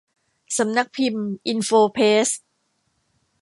[0.57, 2.29] สำนักพิมพ์อินโฟเพรส